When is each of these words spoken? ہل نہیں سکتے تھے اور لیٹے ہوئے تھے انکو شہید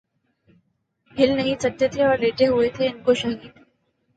ہل 1.15 1.35
نہیں 1.35 1.61
سکتے 1.61 1.87
تھے 1.87 2.03
اور 2.05 2.17
لیٹے 2.17 2.47
ہوئے 2.47 2.69
تھے 2.69 2.87
انکو 2.87 3.13
شہید 3.13 3.41